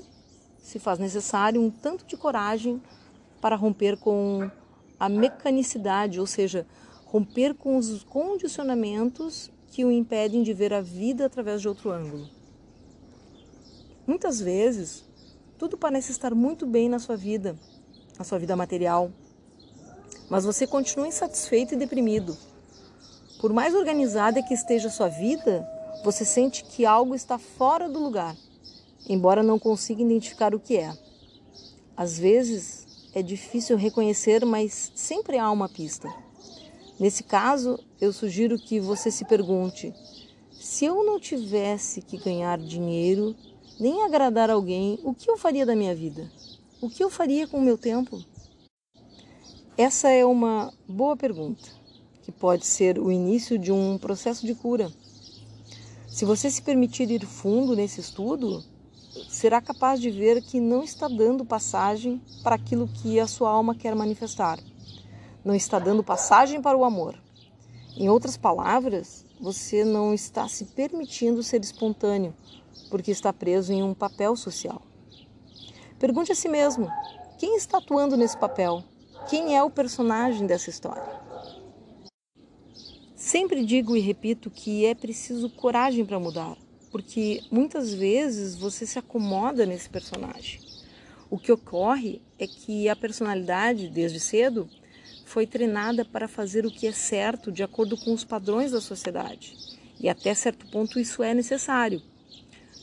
se 0.58 0.78
faz 0.78 0.98
necessário 0.98 1.62
um 1.62 1.70
tanto 1.70 2.04
de 2.04 2.14
coragem 2.14 2.82
para 3.40 3.56
romper 3.56 3.96
com 3.96 4.50
a 5.00 5.08
mecanicidade, 5.08 6.20
ou 6.20 6.26
seja, 6.26 6.66
romper 7.06 7.54
com 7.54 7.78
os 7.78 8.04
condicionamentos 8.04 9.50
que 9.72 9.86
o 9.86 9.90
impedem 9.90 10.42
de 10.42 10.52
ver 10.52 10.74
a 10.74 10.82
vida 10.82 11.24
através 11.24 11.62
de 11.62 11.66
outro 11.66 11.90
ângulo. 11.90 12.28
Muitas 14.06 14.38
vezes, 14.38 15.02
tudo 15.56 15.78
parece 15.78 16.12
estar 16.12 16.34
muito 16.34 16.66
bem 16.66 16.90
na 16.90 16.98
sua 16.98 17.16
vida, 17.16 17.56
na 18.18 18.24
sua 18.24 18.38
vida 18.38 18.54
material, 18.54 19.10
mas 20.28 20.44
você 20.44 20.66
continua 20.66 21.08
insatisfeito 21.08 21.72
e 21.72 21.78
deprimido. 21.78 22.36
Por 23.40 23.50
mais 23.50 23.74
organizada 23.74 24.42
que 24.42 24.52
esteja 24.52 24.88
a 24.88 24.90
sua 24.90 25.08
vida, 25.08 25.66
você 26.04 26.22
sente 26.22 26.64
que 26.64 26.84
algo 26.84 27.14
está 27.14 27.38
fora 27.38 27.88
do 27.88 27.98
lugar, 27.98 28.36
embora 29.08 29.42
não 29.42 29.58
consiga 29.58 30.02
identificar 30.02 30.54
o 30.54 30.60
que 30.60 30.76
é. 30.76 30.92
Às 31.96 32.18
vezes, 32.18 32.86
é 33.14 33.22
difícil 33.22 33.78
reconhecer, 33.78 34.44
mas 34.44 34.92
sempre 34.94 35.38
há 35.38 35.50
uma 35.50 35.68
pista. 35.68 36.12
Nesse 36.98 37.22
caso, 37.22 37.78
eu 38.00 38.12
sugiro 38.12 38.58
que 38.58 38.78
você 38.78 39.10
se 39.10 39.24
pergunte: 39.24 39.92
se 40.52 40.84
eu 40.84 41.04
não 41.04 41.18
tivesse 41.18 42.02
que 42.02 42.16
ganhar 42.16 42.58
dinheiro, 42.58 43.34
nem 43.80 44.02
agradar 44.04 44.50
alguém, 44.50 44.98
o 45.02 45.14
que 45.14 45.30
eu 45.30 45.36
faria 45.36 45.66
da 45.66 45.74
minha 45.74 45.94
vida? 45.94 46.30
O 46.80 46.88
que 46.88 47.02
eu 47.02 47.10
faria 47.10 47.48
com 47.48 47.58
o 47.58 47.62
meu 47.62 47.78
tempo? 47.78 48.22
Essa 49.76 50.10
é 50.10 50.24
uma 50.24 50.72
boa 50.86 51.16
pergunta, 51.16 51.68
que 52.22 52.30
pode 52.30 52.66
ser 52.66 52.98
o 52.98 53.10
início 53.10 53.58
de 53.58 53.72
um 53.72 53.96
processo 53.98 54.46
de 54.46 54.54
cura. 54.54 54.92
Se 56.06 56.24
você 56.24 56.50
se 56.50 56.60
permitir 56.60 57.10
ir 57.10 57.24
fundo 57.24 57.74
nesse 57.74 58.00
estudo, 58.00 58.62
será 59.28 59.60
capaz 59.60 59.98
de 60.00 60.10
ver 60.10 60.42
que 60.42 60.60
não 60.60 60.84
está 60.84 61.08
dando 61.08 61.44
passagem 61.44 62.20
para 62.42 62.54
aquilo 62.54 62.86
que 62.86 63.18
a 63.18 63.26
sua 63.26 63.50
alma 63.50 63.74
quer 63.74 63.94
manifestar. 63.94 64.58
Não 65.44 65.54
está 65.54 65.78
dando 65.78 66.04
passagem 66.04 66.62
para 66.62 66.76
o 66.76 66.84
amor. 66.84 67.18
Em 67.96 68.08
outras 68.08 68.36
palavras, 68.36 69.24
você 69.40 69.84
não 69.84 70.14
está 70.14 70.46
se 70.46 70.66
permitindo 70.66 71.42
ser 71.42 71.60
espontâneo, 71.62 72.34
porque 72.88 73.10
está 73.10 73.32
preso 73.32 73.72
em 73.72 73.82
um 73.82 73.92
papel 73.92 74.36
social. 74.36 74.80
Pergunte 75.98 76.30
a 76.30 76.34
si 76.34 76.48
mesmo: 76.48 76.88
quem 77.38 77.56
está 77.56 77.78
atuando 77.78 78.16
nesse 78.16 78.36
papel? 78.36 78.84
Quem 79.28 79.56
é 79.56 79.62
o 79.62 79.70
personagem 79.70 80.46
dessa 80.46 80.70
história? 80.70 81.20
Sempre 83.16 83.64
digo 83.64 83.96
e 83.96 84.00
repito 84.00 84.50
que 84.50 84.86
é 84.86 84.94
preciso 84.94 85.50
coragem 85.50 86.04
para 86.04 86.20
mudar, 86.20 86.56
porque 86.90 87.42
muitas 87.50 87.92
vezes 87.92 88.54
você 88.54 88.86
se 88.86 88.98
acomoda 88.98 89.66
nesse 89.66 89.88
personagem. 89.88 90.60
O 91.30 91.38
que 91.38 91.50
ocorre 91.50 92.20
é 92.38 92.46
que 92.46 92.88
a 92.88 92.94
personalidade, 92.94 93.88
desde 93.88 94.20
cedo, 94.20 94.68
foi 95.32 95.46
treinada 95.46 96.04
para 96.04 96.28
fazer 96.28 96.66
o 96.66 96.70
que 96.70 96.86
é 96.86 96.92
certo 96.92 97.50
de 97.50 97.62
acordo 97.62 97.96
com 97.96 98.12
os 98.12 98.22
padrões 98.22 98.72
da 98.72 98.82
sociedade. 98.82 99.56
E 99.98 100.06
até 100.06 100.34
certo 100.34 100.66
ponto 100.66 101.00
isso 101.00 101.22
é 101.22 101.32
necessário. 101.32 102.02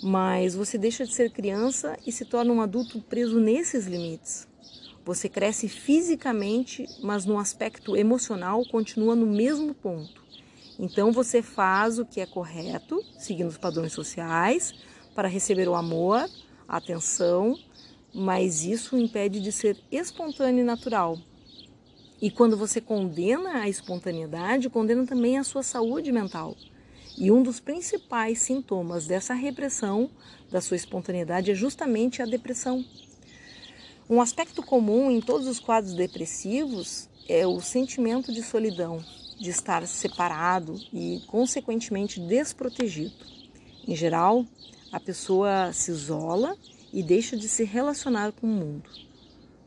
Mas 0.01 0.55
você 0.55 0.75
deixa 0.75 1.05
de 1.05 1.13
ser 1.13 1.29
criança 1.29 1.95
e 2.07 2.11
se 2.11 2.25
torna 2.25 2.51
um 2.51 2.59
adulto 2.59 2.99
preso 3.01 3.39
nesses 3.39 3.85
limites. 3.85 4.47
Você 5.05 5.29
cresce 5.29 5.69
fisicamente, 5.69 6.87
mas 7.03 7.23
no 7.23 7.37
aspecto 7.37 7.95
emocional 7.95 8.65
continua 8.65 9.15
no 9.15 9.27
mesmo 9.27 9.75
ponto. 9.75 10.23
Então 10.79 11.11
você 11.11 11.43
faz 11.43 11.99
o 11.99 12.05
que 12.05 12.19
é 12.19 12.25
correto, 12.25 12.99
seguindo 13.19 13.49
os 13.49 13.59
padrões 13.59 13.93
sociais, 13.93 14.73
para 15.13 15.27
receber 15.27 15.67
o 15.67 15.75
amor, 15.75 16.27
a 16.67 16.77
atenção, 16.77 17.55
mas 18.11 18.63
isso 18.63 18.97
impede 18.97 19.39
de 19.39 19.51
ser 19.51 19.77
espontâneo 19.91 20.61
e 20.61 20.65
natural. 20.65 21.19
E 22.21 22.29
quando 22.29 22.57
você 22.57 22.81
condena 22.81 23.61
a 23.61 23.69
espontaneidade, 23.69 24.69
condena 24.69 25.05
também 25.05 25.37
a 25.37 25.43
sua 25.43 25.63
saúde 25.63 26.11
mental. 26.11 26.55
E 27.17 27.31
um 27.31 27.41
dos 27.41 27.59
principais 27.59 28.39
sintomas 28.39 29.07
dessa 29.07 29.33
repressão 29.33 30.09
da 30.51 30.59
sua 30.59 30.77
espontaneidade 30.77 31.51
é 31.51 31.55
justamente 31.55 32.21
a 32.21 32.25
depressão. 32.25 32.83
Um 34.09 34.19
aspecto 34.19 34.61
comum 34.63 35.09
em 35.11 35.21
todos 35.21 35.47
os 35.47 35.59
quadros 35.59 35.93
depressivos 35.93 37.07
é 37.27 37.45
o 37.45 37.61
sentimento 37.61 38.33
de 38.33 38.41
solidão, 38.41 39.03
de 39.39 39.49
estar 39.49 39.85
separado 39.87 40.75
e, 40.91 41.21
consequentemente, 41.27 42.19
desprotegido. 42.19 43.13
Em 43.87 43.95
geral, 43.95 44.45
a 44.91 44.99
pessoa 44.99 45.71
se 45.71 45.91
isola 45.91 46.57
e 46.91 47.03
deixa 47.03 47.37
de 47.37 47.47
se 47.47 47.63
relacionar 47.63 48.31
com 48.31 48.47
o 48.47 48.49
mundo. 48.49 48.89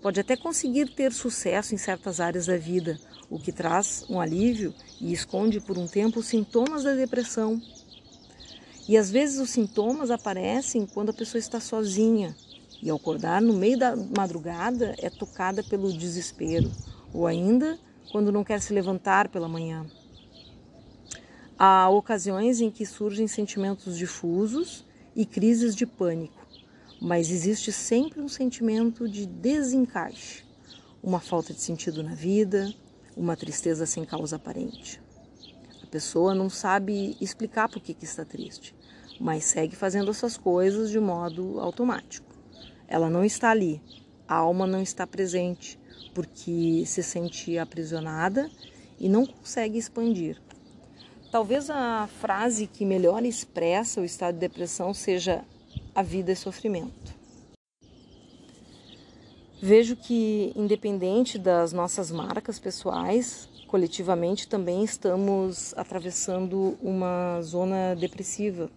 Pode 0.03 0.19
até 0.19 0.37
conseguir 0.37 0.89
ter 0.89 1.13
sucesso 1.13 1.77
em 1.77 1.79
certas 1.79 2.19
áreas 2.19 2.47
da 2.47 2.57
vida, 2.57 2.99
o 3.31 3.39
que 3.39 3.53
traz 3.53 4.05
um 4.11 4.21
alívio 4.21 4.75
e 5.01 5.13
esconde 5.13 5.61
por 5.61 5.79
um 5.79 5.87
tempo 5.87 6.19
os 6.19 6.27
sintomas 6.27 6.83
da 6.83 6.93
depressão. 6.93 7.63
E 8.89 8.97
às 8.97 9.13
vezes 9.13 9.39
os 9.39 9.51
sintomas 9.51 10.11
aparecem 10.11 10.87
quando 10.87 11.11
a 11.11 11.15
pessoa 11.15 11.39
está 11.39 11.61
sozinha 11.61 12.35
e 12.83 12.91
ao 12.91 12.97
acordar 12.97 13.41
no 13.41 13.55
meio 13.55 13.79
da 13.79 13.95
madrugada 13.95 14.93
é 14.99 15.09
tocada 15.09 15.63
pelo 15.63 15.93
desespero, 15.93 16.69
ou 17.15 17.25
ainda 17.25 17.79
quando 18.11 18.33
não 18.33 18.43
quer 18.43 18.61
se 18.61 18.73
levantar 18.73 19.29
pela 19.29 19.49
manhã. 19.49 19.87
Há 21.57 21.89
ocasiões 21.89 22.61
em 22.61 22.73
que 22.73 22.85
surgem 22.85 23.29
sentimentos 23.29 23.97
difusos 23.97 24.85
e 25.15 25.25
crises 25.25 25.77
de 25.77 25.87
pânico 25.87 26.42
mas 27.03 27.33
existe 27.33 27.73
sempre 27.73 28.21
um 28.21 28.29
sentimento 28.29 29.09
de 29.09 29.27
desencaixe, 29.27 30.45
uma 31.03 31.19
falta 31.19 31.53
de 31.53 31.61
sentido 31.61 32.01
na 32.01 32.15
vida, 32.15 32.73
uma 33.17 33.37
tristeza 33.37 33.85
sem 33.87 34.05
causa 34.05 34.37
aparente. 34.37 35.03
A 35.83 35.87
pessoa 35.89 36.33
não 36.33 36.49
sabe 36.49 37.17
explicar 37.21 37.69
por 37.69 37.83
que, 37.83 37.97
está 38.05 38.25
triste, 38.25 38.73
mas 39.19 39.43
segue 39.43 39.75
fazendo 39.75 40.13
essas 40.13 40.37
coisas 40.37 40.91
de 40.91 41.01
modo 41.01 41.59
automático. 41.59 42.33
Ela 42.87 43.11
não 43.11 43.25
está 43.25 43.51
ali, 43.51 43.83
a 44.29 44.37
alma 44.37 44.65
não 44.65 44.81
está 44.81 45.05
presente, 45.05 45.81
porque 46.15 46.85
se 46.87 47.03
sente 47.03 47.59
aprisionada 47.59 48.49
e 49.01 49.09
não 49.09 49.27
consegue 49.27 49.77
expandir. 49.77 50.41
Talvez 51.33 51.69
a 51.69 52.09
frase 52.21 52.69
que 52.69 52.85
melhor 52.85 53.25
expressa 53.25 54.01
o 54.01 54.05
estado 54.05 54.35
de 54.35 54.41
depressão 54.41 54.95
seja 54.95 55.45
a 55.95 56.03
vida 56.03 56.33
é 56.33 56.35
sofrimento. 56.35 57.15
Vejo 59.61 59.95
que, 59.95 60.53
independente 60.57 61.39
das 61.39 61.73
nossas 61.73 62.11
marcas 62.11 62.59
pessoais, 62.59 63.49
coletivamente 63.69 64.49
também 64.49 64.83
estamos 64.83 65.73
atravessando 65.77 66.77
uma 66.83 67.41
zona 67.43 67.95
depressiva. 67.95 68.71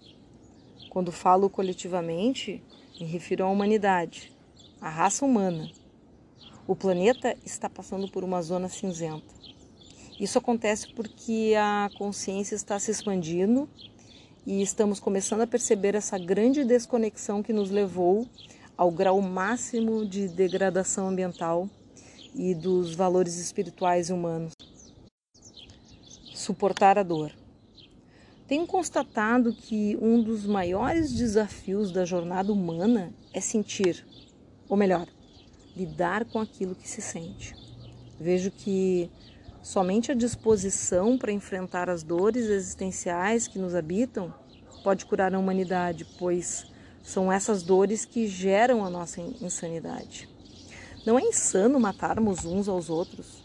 Quando 0.90 1.12
falo 1.12 1.50
coletivamente, 1.50 2.62
me 3.00 3.06
refiro 3.06 3.44
à 3.46 3.50
humanidade, 3.50 4.32
à 4.80 4.90
raça 4.90 5.26
humana. 5.26 5.72
O 6.68 6.76
planeta 6.76 7.36
está 7.46 7.70
passando 7.70 8.08
por 8.08 8.24
uma 8.24 8.42
zona 8.42 8.70
cinzenta. 8.70 9.34
Isso 10.20 10.38
acontece 10.38 10.94
porque 10.94 11.54
a 11.58 11.90
consciência 11.98 12.56
está 12.56 12.80
se 12.80 12.92
expandindo 12.92 13.68
e 14.46 14.62
estamos 14.62 15.00
começando 15.00 15.42
a 15.42 15.48
perceber 15.48 15.96
essa 15.96 16.20
grande 16.20 16.64
desconexão 16.64 17.42
que 17.42 17.52
nos 17.52 17.72
levou 17.72 18.28
ao 18.78 18.92
grau 18.92 19.20
máximo 19.22 20.06
de 20.06 20.28
degradação 20.28 21.08
ambiental 21.08 21.68
e 22.36 22.54
dos 22.54 22.94
valores 22.94 23.38
espirituais 23.38 24.10
e 24.10 24.14
humanos. 24.14 24.54
Suportar 26.34 27.00
a 27.00 27.04
dor. 27.04 27.32
Tenho 28.48 28.68
constatado 28.68 29.52
que 29.52 29.98
um 30.00 30.22
dos 30.22 30.46
maiores 30.46 31.12
desafios 31.12 31.92
da 31.92 32.06
jornada 32.06 32.54
humana 32.54 33.12
é 33.34 33.42
sentir, 33.42 34.06
ou 34.70 34.78
melhor, 34.78 35.08
lidar 35.75 36.24
com 36.25 36.40
aquilo 36.40 36.75
que 36.75 36.88
se 36.88 37.02
sente. 37.02 37.56
Vejo 38.20 38.52
que 38.52 39.10
Somente 39.66 40.12
a 40.12 40.16
disposição 40.16 41.18
para 41.18 41.32
enfrentar 41.32 41.90
as 41.90 42.04
dores 42.04 42.46
existenciais 42.46 43.48
que 43.48 43.58
nos 43.58 43.74
habitam 43.74 44.32
pode 44.84 45.08
curar 45.08 45.34
a 45.34 45.40
humanidade, 45.40 46.06
pois 46.20 46.68
são 47.02 47.32
essas 47.32 47.64
dores 47.64 48.06
que 48.06 48.28
geram 48.28 48.86
a 48.86 48.92
nossa 48.92 49.20
insanidade. 49.20 50.30
Não 51.04 51.18
é 51.18 51.24
insano 51.24 51.80
matarmos 51.80 52.46
uns 52.46 52.68
aos 52.68 52.92
outros. 52.92 53.44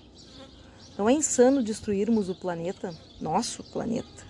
Não 0.99 1.09
é 1.09 1.13
insano 1.15 1.63
destruirmos 1.63 2.29
o 2.29 2.35
planeta, 2.35 2.95
nosso 3.19 3.65
planeta. 3.65 4.23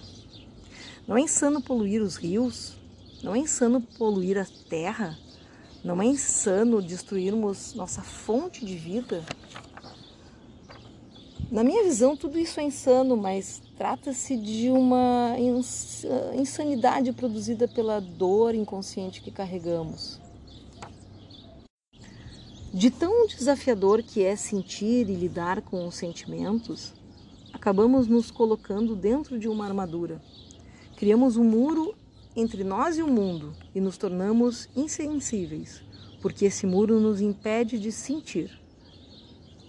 Não 1.08 1.16
é 1.16 1.22
insano 1.22 1.60
poluir 1.60 2.00
os 2.02 2.14
rios. 2.14 2.76
Não 3.20 3.34
é 3.34 3.38
insano 3.38 3.80
poluir 3.98 4.38
a 4.38 4.46
terra. 4.68 5.18
Não 5.82 6.00
é 6.00 6.04
insano 6.04 6.80
destruirmos 6.80 7.74
nossa 7.74 8.00
fonte 8.00 8.64
de 8.64 8.76
vida. 8.76 9.24
Na 11.50 11.64
minha 11.64 11.82
visão, 11.82 12.16
tudo 12.16 12.38
isso 12.38 12.60
é 12.60 12.62
insano, 12.62 13.16
mas 13.16 13.60
trata-se 13.76 14.36
de 14.36 14.70
uma 14.70 15.34
insanidade 16.32 17.12
produzida 17.12 17.66
pela 17.66 18.00
dor 18.00 18.54
inconsciente 18.54 19.20
que 19.20 19.32
carregamos. 19.32 20.20
De 22.72 22.88
tão 22.88 23.26
desafiador 23.26 24.00
que 24.00 24.22
é 24.22 24.36
sentir 24.36 25.10
e 25.10 25.14
lidar 25.16 25.60
com 25.60 25.88
os 25.88 25.96
sentimentos, 25.96 26.94
acabamos 27.52 28.06
nos 28.06 28.30
colocando 28.30 28.94
dentro 28.94 29.36
de 29.36 29.48
uma 29.48 29.66
armadura. 29.66 30.22
Criamos 30.96 31.36
um 31.36 31.42
muro 31.42 31.96
entre 32.36 32.62
nós 32.62 32.96
e 32.96 33.02
o 33.02 33.08
mundo 33.08 33.52
e 33.74 33.80
nos 33.80 33.98
tornamos 33.98 34.68
insensíveis, 34.76 35.82
porque 36.22 36.44
esse 36.44 36.64
muro 36.64 37.00
nos 37.00 37.20
impede 37.20 37.76
de 37.76 37.90
sentir. 37.90 38.56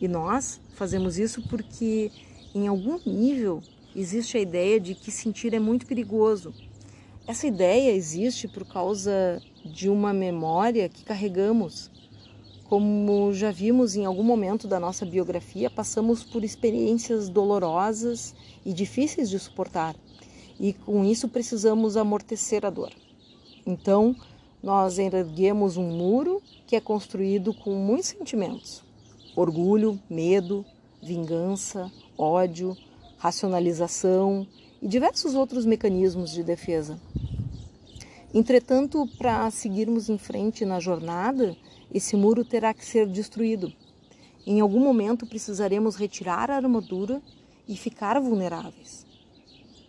E 0.01 0.08
nós 0.08 0.60
fazemos 0.74 1.20
isso 1.20 1.43
porque, 1.48 2.12
em 2.55 2.67
algum 2.67 3.00
nível, 3.05 3.62
existe 3.96 4.36
a 4.36 4.41
ideia 4.41 4.79
de 4.79 4.96
que 4.96 5.12
sentir 5.12 5.53
é 5.53 5.60
muito 5.60 5.86
perigoso. 5.86 6.51
Essa 7.27 7.46
ideia 7.46 7.91
existe 7.91 8.48
por 8.48 8.65
causa 8.65 9.39
de 9.63 9.88
uma 9.88 10.12
memória 10.12 10.89
que 10.89 11.03
carregamos. 11.03 11.91
Como 12.63 13.31
já 13.31 13.51
vimos 13.51 13.96
em 13.96 14.03
algum 14.05 14.24
momento 14.24 14.67
da 14.67 14.79
nossa 14.79 15.05
biografia, 15.05 15.70
passamos 15.70 16.24
por 16.24 16.43
experiências 16.43 17.29
dolorosas 17.29 18.34
e 18.65 18.74
difíceis 18.74 19.29
de 19.29 19.38
suportar, 19.38 19.96
e 20.60 20.74
com 20.74 21.05
isso 21.05 21.27
precisamos 21.27 21.96
amortecer 21.96 22.65
a 22.65 22.72
dor. 22.72 22.91
Então, 23.67 24.15
nós 24.63 24.98
erguemos 24.98 25.77
um 25.77 25.91
muro 25.91 26.41
que 26.65 26.75
é 26.75 26.79
construído 26.79 27.53
com 27.53 27.75
muitos 27.75 28.08
sentimentos: 28.08 28.84
orgulho, 29.35 30.00
medo, 30.09 30.65
vingança, 31.01 31.91
ódio, 32.17 32.75
racionalização 33.17 34.47
e 34.81 34.88
diversos 34.88 35.35
outros 35.35 35.65
mecanismos 35.65 36.31
de 36.31 36.43
defesa. 36.43 37.00
Entretanto, 38.33 39.07
para 39.17 39.50
seguirmos 39.51 40.09
em 40.09 40.17
frente 40.17 40.65
na 40.65 40.79
jornada, 40.79 41.55
esse 41.93 42.15
muro 42.15 42.45
terá 42.45 42.73
que 42.73 42.85
ser 42.85 43.05
destruído. 43.05 43.73
Em 44.45 44.59
algum 44.59 44.79
momento 44.79 45.25
precisaremos 45.25 45.95
retirar 45.95 46.50
a 46.50 46.55
armadura 46.55 47.21
e 47.67 47.75
ficar 47.75 48.19
vulneráveis. 48.19 49.05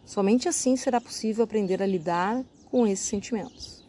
Somente 0.05 0.49
assim 0.49 0.77
será 0.77 1.01
possível 1.01 1.45
aprender 1.45 1.83
a 1.83 1.87
lidar 1.87 2.45
com 2.71 2.87
esses 2.87 3.07
sentimentos. 3.07 3.82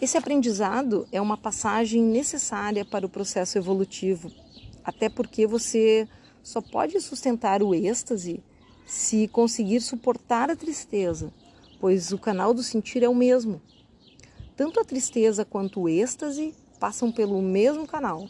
Esse 0.00 0.16
aprendizado 0.16 1.06
é 1.12 1.20
uma 1.20 1.36
passagem 1.36 2.02
necessária 2.02 2.86
para 2.86 3.04
o 3.04 3.08
processo 3.08 3.58
evolutivo, 3.58 4.32
até 4.82 5.10
porque 5.10 5.46
você 5.46 6.08
só 6.42 6.62
pode 6.62 6.98
sustentar 7.02 7.62
o 7.62 7.74
êxtase 7.74 8.42
se 8.86 9.28
conseguir 9.28 9.82
suportar 9.82 10.50
a 10.50 10.56
tristeza, 10.56 11.30
pois 11.78 12.12
o 12.12 12.18
canal 12.18 12.54
do 12.54 12.62
sentir 12.62 13.02
é 13.02 13.08
o 13.10 13.14
mesmo. 13.14 13.60
Tanto 14.56 14.80
a 14.80 14.84
tristeza 14.86 15.44
quanto 15.44 15.82
o 15.82 15.88
êxtase 15.88 16.54
passam 16.78 17.12
pelo 17.12 17.42
mesmo 17.42 17.86
canal. 17.86 18.26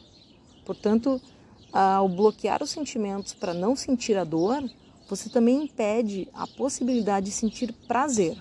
Portanto, 0.66 1.20
ao 1.72 2.08
bloquear 2.08 2.64
os 2.64 2.70
sentimentos 2.70 3.32
para 3.32 3.54
não 3.54 3.76
sentir 3.76 4.18
a 4.18 4.24
dor, 4.24 4.68
você 5.08 5.30
também 5.30 5.62
impede 5.64 6.28
a 6.34 6.48
possibilidade 6.48 7.26
de 7.26 7.32
sentir 7.32 7.72
prazer. 7.86 8.36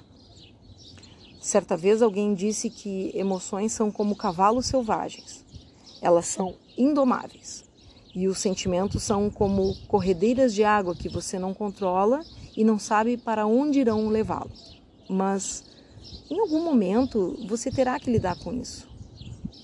Certa 1.39 1.77
vez 1.77 2.01
alguém 2.01 2.33
disse 2.33 2.69
que 2.69 3.11
emoções 3.13 3.71
são 3.71 3.89
como 3.89 4.15
cavalos 4.15 4.65
selvagens. 4.65 5.45
Elas 6.01 6.25
são 6.25 6.55
indomáveis. 6.77 7.63
E 8.13 8.27
os 8.27 8.39
sentimentos 8.39 9.03
são 9.03 9.29
como 9.29 9.75
corredeiras 9.87 10.53
de 10.53 10.63
água 10.63 10.95
que 10.95 11.07
você 11.07 11.39
não 11.39 11.53
controla 11.53 12.21
e 12.57 12.63
não 12.63 12.77
sabe 12.77 13.15
para 13.15 13.45
onde 13.45 13.79
irão 13.79 14.09
levá-lo. 14.09 14.51
Mas 15.09 15.63
em 16.29 16.39
algum 16.39 16.63
momento 16.63 17.37
você 17.47 17.71
terá 17.71 17.99
que 17.99 18.11
lidar 18.11 18.37
com 18.39 18.53
isso. 18.53 18.87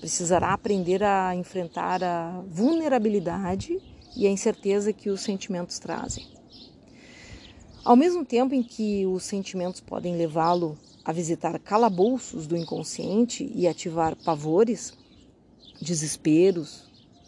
Precisará 0.00 0.54
aprender 0.54 1.02
a 1.02 1.34
enfrentar 1.34 2.02
a 2.02 2.42
vulnerabilidade 2.48 3.78
e 4.16 4.26
a 4.26 4.30
incerteza 4.30 4.92
que 4.92 5.10
os 5.10 5.20
sentimentos 5.20 5.78
trazem. 5.78 6.26
Ao 7.84 7.94
mesmo 7.94 8.24
tempo 8.24 8.54
em 8.54 8.62
que 8.62 9.04
os 9.06 9.24
sentimentos 9.24 9.80
podem 9.80 10.16
levá-lo 10.16 10.78
a 11.06 11.12
visitar 11.12 11.56
calabouços 11.60 12.48
do 12.48 12.56
inconsciente 12.56 13.48
e 13.54 13.68
ativar 13.68 14.16
pavores, 14.16 14.92
desesperos, 15.80 16.82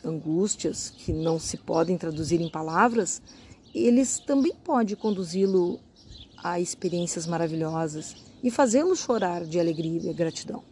angústias 0.04 0.90
que 0.90 1.12
não 1.12 1.38
se 1.38 1.56
podem 1.56 1.96
traduzir 1.96 2.40
em 2.40 2.50
palavras, 2.50 3.22
eles 3.72 4.18
também 4.18 4.52
podem 4.52 4.96
conduzi-lo 4.96 5.78
a 6.38 6.58
experiências 6.58 7.24
maravilhosas 7.24 8.16
e 8.42 8.50
fazê-lo 8.50 8.96
chorar 8.96 9.44
de 9.44 9.60
alegria 9.60 10.10
e 10.10 10.14
gratidão. 10.14 10.64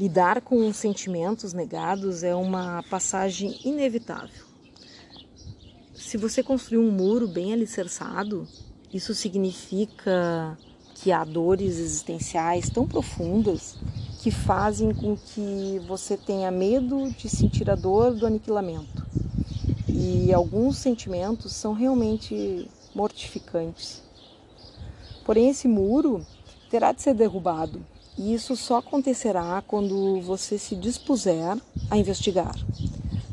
Lidar 0.00 0.40
com 0.40 0.72
sentimentos 0.72 1.52
negados 1.52 2.22
é 2.22 2.34
uma 2.34 2.82
passagem 2.84 3.58
inevitável. 3.62 4.46
Se 5.94 6.16
você 6.16 6.42
construir 6.42 6.78
um 6.78 6.90
muro 6.90 7.28
bem 7.28 7.52
alicerçado, 7.52 8.48
isso 8.90 9.14
significa 9.14 10.56
que 11.00 11.12
há 11.12 11.24
dores 11.24 11.78
existenciais 11.78 12.68
tão 12.68 12.86
profundas 12.86 13.76
que 14.20 14.30
fazem 14.30 14.92
com 14.92 15.16
que 15.16 15.80
você 15.86 16.16
tenha 16.16 16.50
medo 16.50 17.10
de 17.12 17.28
sentir 17.28 17.70
a 17.70 17.76
dor 17.76 18.14
do 18.14 18.26
aniquilamento. 18.26 19.06
E 19.88 20.32
alguns 20.32 20.78
sentimentos 20.78 21.52
são 21.52 21.72
realmente 21.72 22.68
mortificantes. 22.94 24.02
Porém, 25.24 25.50
esse 25.50 25.68
muro 25.68 26.26
terá 26.68 26.92
de 26.92 27.00
ser 27.00 27.14
derrubado, 27.14 27.80
e 28.16 28.34
isso 28.34 28.56
só 28.56 28.78
acontecerá 28.78 29.62
quando 29.66 30.20
você 30.20 30.58
se 30.58 30.74
dispuser 30.74 31.56
a 31.88 31.96
investigar, 31.96 32.54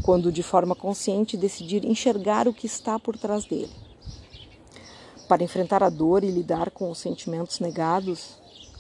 quando 0.04 0.32
de 0.32 0.44
forma 0.44 0.76
consciente 0.76 1.36
decidir 1.36 1.84
enxergar 1.84 2.48
o 2.48 2.54
que 2.54 2.68
está 2.68 3.00
por 3.00 3.18
trás 3.18 3.46
dele. 3.46 3.85
Para 5.28 5.44
enfrentar 5.44 5.82
a 5.82 5.90
dor 5.90 6.24
e 6.24 6.30
lidar 6.30 6.70
com 6.70 6.92
os 6.92 7.00
sentimentos 7.00 7.60
negados, 7.60 8.36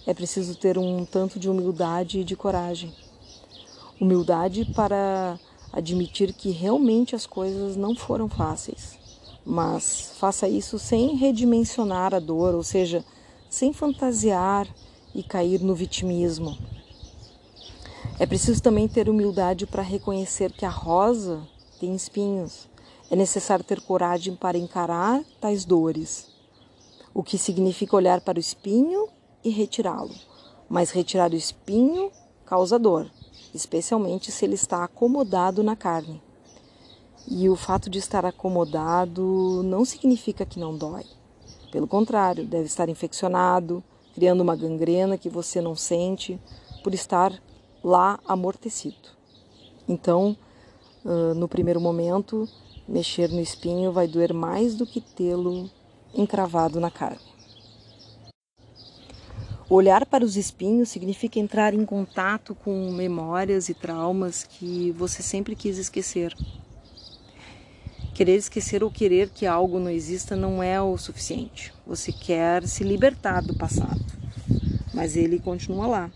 é 0.05 0.13
preciso 0.13 0.55
ter 0.55 0.77
um 0.77 1.03
tanto 1.03 1.39
de 1.39 1.49
humildade 1.49 2.19
e 2.19 2.23
de 2.23 2.35
coragem. 2.35 2.93
Humildade 3.99 4.65
para 4.75 5.39
admitir 5.73 6.33
que 6.33 6.51
realmente 6.51 7.15
as 7.15 7.25
coisas 7.25 7.75
não 7.75 7.95
foram 7.95 8.29
fáceis, 8.29 8.99
mas 9.43 10.13
faça 10.19 10.47
isso 10.47 10.77
sem 10.77 11.15
redimensionar 11.15 12.13
a 12.13 12.19
dor, 12.19 12.53
ou 12.53 12.63
seja, 12.63 13.03
sem 13.49 13.73
fantasiar 13.73 14.67
e 15.15 15.23
cair 15.23 15.61
no 15.61 15.73
vitimismo. 15.73 16.55
É 18.19 18.25
preciso 18.27 18.61
também 18.61 18.87
ter 18.87 19.09
humildade 19.09 19.65
para 19.65 19.81
reconhecer 19.81 20.51
que 20.51 20.65
a 20.65 20.69
rosa 20.69 21.41
tem 21.79 21.95
espinhos. 21.95 22.69
É 23.09 23.15
necessário 23.15 23.65
ter 23.65 23.81
coragem 23.81 24.35
para 24.35 24.57
encarar 24.57 25.23
tais 25.41 25.65
dores, 25.65 26.34
o 27.15 27.23
que 27.23 27.37
significa 27.37 27.95
olhar 27.95 28.19
para 28.19 28.37
o 28.37 28.41
espinho 28.41 29.07
e 29.41 29.49
retirá-lo. 29.49 30.13
Mas 30.67 30.91
retirar 30.91 31.31
o 31.31 31.35
espinho 31.35 32.11
causa 32.45 32.77
dor, 32.77 33.09
especialmente 33.53 34.33
se 34.33 34.43
ele 34.43 34.55
está 34.55 34.83
acomodado 34.83 35.63
na 35.63 35.77
carne. 35.77 36.21
E 37.25 37.49
o 37.49 37.55
fato 37.55 37.89
de 37.89 37.99
estar 37.99 38.25
acomodado 38.25 39.63
não 39.63 39.85
significa 39.85 40.45
que 40.45 40.59
não 40.59 40.77
dói. 40.77 41.05
Pelo 41.71 41.87
contrário, 41.87 42.45
deve 42.45 42.65
estar 42.65 42.89
infeccionado, 42.89 43.81
criando 44.13 44.41
uma 44.41 44.55
gangrena 44.55 45.17
que 45.17 45.29
você 45.29 45.61
não 45.61 45.75
sente 45.75 46.37
por 46.83 46.93
estar 46.93 47.31
lá 47.81 48.19
amortecido. 48.25 49.09
Então, 49.87 50.35
no 51.35 51.47
primeiro 51.47 51.79
momento, 51.79 52.47
mexer 52.87 53.29
no 53.29 53.39
espinho 53.39 53.91
vai 53.91 54.07
doer 54.07 54.33
mais 54.33 54.75
do 54.75 54.85
que 54.85 54.99
tê-lo 54.99 55.69
encravado 56.15 56.79
na 56.79 56.89
carne. 56.89 57.19
Olhar 59.67 60.05
para 60.05 60.23
os 60.23 60.37
espinhos 60.37 60.89
significa 60.89 61.39
entrar 61.39 61.73
em 61.73 61.83
contato 61.85 62.53
com 62.53 62.91
memórias 62.91 63.67
e 63.67 63.73
traumas 63.73 64.43
que 64.43 64.91
você 64.91 65.23
sempre 65.23 65.55
quis 65.55 65.77
esquecer. 65.77 66.35
Querer 68.13 68.35
esquecer 68.35 68.83
ou 68.83 68.91
querer 68.91 69.29
que 69.29 69.45
algo 69.45 69.79
não 69.79 69.89
exista 69.89 70.35
não 70.35 70.61
é 70.61 70.79
o 70.79 70.95
suficiente. 70.97 71.73
Você 71.85 72.11
quer 72.11 72.67
se 72.67 72.83
libertar 72.83 73.41
do 73.41 73.55
passado, 73.55 74.05
mas 74.93 75.17
ele 75.17 75.39
continua 75.39 75.87
lá. 75.87 76.11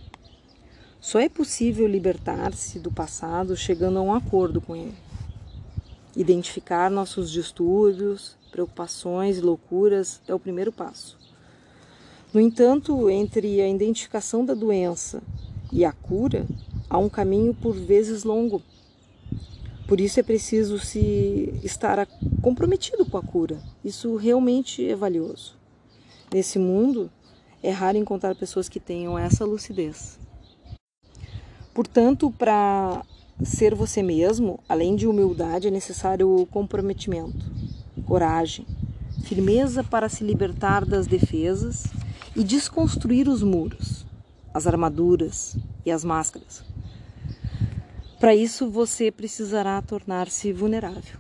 Só 1.02 1.20
é 1.20 1.28
possível 1.28 1.88
libertar-se 1.88 2.78
do 2.78 2.92
passado 2.92 3.58
chegando 3.58 3.98
a 3.98 4.02
um 4.02 4.14
acordo 4.14 4.62
com 4.62 4.76
ele. 4.76 5.09
Identificar 6.16 6.90
nossos 6.90 7.32
distúrbios, 7.32 8.36
preocupações 8.52 9.38
e 9.38 9.42
loucuras 9.42 10.22
é 10.28 10.34
o 10.34 10.40
primeiro 10.40 10.72
passo. 10.72 11.18
No 12.34 12.40
entanto, 12.40 13.10
entre 13.10 13.62
a 13.62 13.68
identificação 13.68 14.46
da 14.46 14.54
doença 14.54 15.22
e 15.72 15.86
a 15.86 15.92
cura, 15.92 16.46
há 16.90 16.98
um 16.98 17.10
caminho 17.10 17.54
por 17.54 17.74
vezes 17.74 18.24
longo. 18.24 18.62
Por 19.88 20.00
isso 20.00 20.20
é 20.20 20.24
preciso 20.24 20.78
se 20.78 21.54
estar 21.64 22.08
comprometido 22.42 23.06
com 23.06 23.18
a 23.18 23.24
cura. 23.24 23.60
Isso 23.84 24.16
realmente 24.16 24.88
é 24.88 24.96
valioso. 24.96 25.56
Nesse 26.32 26.60
mundo, 26.60 27.10
é 27.62 27.72
raro 27.72 27.98
encontrar 27.98 28.36
pessoas 28.36 28.70
que 28.70 28.80
tenham 28.80 29.18
essa 29.18 29.46
lucidez. 29.46 30.20
Portanto, 31.74 32.32
para 32.38 33.04
ser 33.44 33.74
você 33.74 34.04
mesmo, 34.04 34.60
além 34.68 34.96
de 34.96 35.08
humildade, 35.08 35.68
é 35.68 35.72
necessário 35.72 36.48
comprometimento, 36.52 37.46
coragem, 38.06 38.66
firmeza 39.24 39.84
para 39.84 40.10
se 40.10 40.24
libertar 40.24 40.86
das 40.86 41.08
defesas 41.08 41.86
e 42.36 42.44
desconstruir 42.44 43.28
os 43.28 43.42
muros, 43.42 44.06
as 44.54 44.68
armaduras 44.68 45.58
e 45.86 45.92
as 45.92 46.04
máscaras. 46.04 46.64
Para 48.20 48.36
isso, 48.36 48.70
você 48.70 49.12
precisará 49.12 49.82
tornar-se 49.82 50.52
vulnerável. 50.52 51.18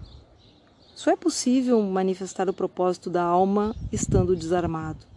Só 0.93 1.11
é 1.11 1.15
possível 1.15 1.81
manifestar 1.81 2.49
o 2.49 2.53
propósito 2.53 3.09
da 3.09 3.23
alma 3.23 3.73
estando 3.89 4.35
desarmado. 4.35 5.07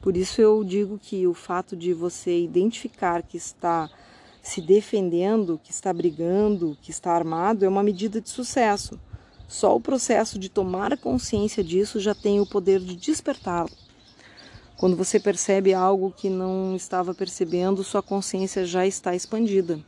Por 0.00 0.16
isso 0.16 0.40
eu 0.40 0.64
digo 0.64 0.98
que 0.98 1.26
o 1.26 1.34
fato 1.34 1.76
de 1.76 1.92
você 1.92 2.42
identificar 2.42 3.22
que 3.22 3.36
está 3.36 3.90
se 4.42 4.60
defendendo, 4.60 5.60
que 5.62 5.70
está 5.70 5.92
brigando, 5.92 6.76
que 6.82 6.90
está 6.90 7.12
armado 7.12 7.64
é 7.64 7.68
uma 7.68 7.82
medida 7.82 8.20
de 8.20 8.28
sucesso. 8.28 8.98
Só 9.46 9.76
o 9.76 9.80
processo 9.80 10.38
de 10.38 10.48
tomar 10.48 10.98
consciência 10.98 11.62
disso 11.62 12.00
já 12.00 12.14
tem 12.14 12.40
o 12.40 12.46
poder 12.46 12.80
de 12.80 12.96
despertá-lo. 12.96 13.70
Quando 14.76 14.96
você 14.96 15.20
percebe 15.20 15.72
algo 15.72 16.10
que 16.10 16.28
não 16.28 16.74
estava 16.74 17.14
percebendo, 17.14 17.84
sua 17.84 18.02
consciência 18.02 18.66
já 18.66 18.84
está 18.84 19.14
expandida. 19.14 19.78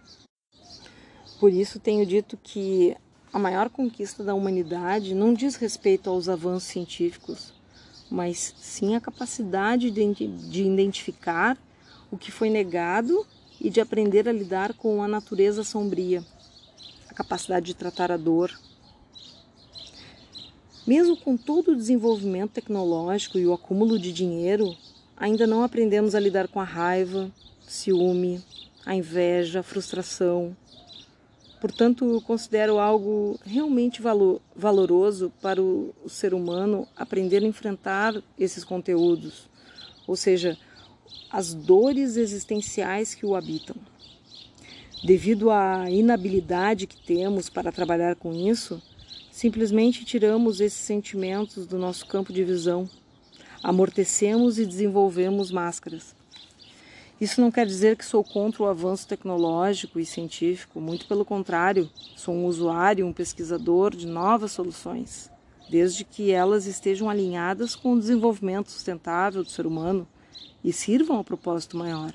Por 1.40 1.52
isso 1.52 1.80
tenho 1.80 2.06
dito 2.06 2.38
que 2.40 2.96
a 3.32 3.38
maior 3.38 3.68
conquista 3.68 4.22
da 4.22 4.34
humanidade 4.34 5.14
não 5.14 5.34
diz 5.34 5.56
respeito 5.56 6.08
aos 6.08 6.28
avanços 6.28 6.68
científicos, 6.68 7.52
mas 8.08 8.54
sim 8.56 8.94
a 8.94 9.00
capacidade 9.00 9.90
de, 9.90 10.14
de 10.14 10.62
identificar 10.62 11.58
o 12.08 12.16
que 12.16 12.30
foi 12.30 12.48
negado 12.48 13.26
e 13.64 13.70
de 13.70 13.80
aprender 13.80 14.28
a 14.28 14.32
lidar 14.32 14.74
com 14.74 15.02
a 15.02 15.08
natureza 15.08 15.64
sombria, 15.64 16.22
a 17.08 17.14
capacidade 17.14 17.64
de 17.64 17.74
tratar 17.74 18.12
a 18.12 18.16
dor. 18.18 18.52
Mesmo 20.86 21.16
com 21.16 21.34
todo 21.34 21.72
o 21.72 21.76
desenvolvimento 21.76 22.52
tecnológico 22.52 23.38
e 23.38 23.46
o 23.46 23.54
acúmulo 23.54 23.98
de 23.98 24.12
dinheiro, 24.12 24.76
ainda 25.16 25.46
não 25.46 25.62
aprendemos 25.62 26.14
a 26.14 26.20
lidar 26.20 26.46
com 26.46 26.60
a 26.60 26.64
raiva, 26.64 27.32
ciúme, 27.66 28.44
a 28.84 28.94
inveja, 28.94 29.60
a 29.60 29.62
frustração. 29.62 30.54
Portanto, 31.58 32.22
considero 32.26 32.78
algo 32.78 33.40
realmente 33.46 34.02
valor, 34.02 34.42
valoroso 34.54 35.32
para 35.40 35.62
o, 35.62 35.94
o 36.04 36.10
ser 36.10 36.34
humano 36.34 36.86
aprender 36.94 37.42
a 37.42 37.46
enfrentar 37.46 38.22
esses 38.38 38.62
conteúdos, 38.62 39.48
ou 40.06 40.16
seja, 40.16 40.58
as 41.34 41.52
dores 41.52 42.16
existenciais 42.16 43.12
que 43.12 43.26
o 43.26 43.34
habitam. 43.34 43.74
Devido 45.02 45.50
à 45.50 45.90
inabilidade 45.90 46.86
que 46.86 46.96
temos 46.96 47.50
para 47.50 47.72
trabalhar 47.72 48.14
com 48.14 48.32
isso, 48.32 48.80
simplesmente 49.32 50.04
tiramos 50.04 50.60
esses 50.60 50.78
sentimentos 50.78 51.66
do 51.66 51.76
nosso 51.76 52.06
campo 52.06 52.32
de 52.32 52.44
visão 52.44 52.88
amortecemos 53.64 54.60
e 54.60 54.66
desenvolvemos 54.66 55.50
máscaras. 55.50 56.14
Isso 57.20 57.40
não 57.40 57.50
quer 57.50 57.66
dizer 57.66 57.96
que 57.96 58.04
sou 58.04 58.22
contra 58.22 58.62
o 58.62 58.66
avanço 58.66 59.08
tecnológico 59.08 59.98
e 59.98 60.06
científico, 60.06 60.80
muito 60.80 61.08
pelo 61.08 61.24
contrário, 61.24 61.90
sou 62.14 62.32
um 62.32 62.44
usuário, 62.44 63.04
um 63.04 63.12
pesquisador 63.12 63.96
de 63.96 64.06
novas 64.06 64.52
soluções, 64.52 65.30
desde 65.68 66.04
que 66.04 66.30
elas 66.30 66.66
estejam 66.66 67.10
alinhadas 67.10 67.74
com 67.74 67.94
o 67.94 67.98
desenvolvimento 67.98 68.70
sustentável 68.70 69.42
do 69.42 69.50
ser 69.50 69.66
humano 69.66 70.06
e 70.62 70.72
sirvam 70.72 71.16
ao 71.16 71.24
propósito 71.24 71.76
maior. 71.76 72.14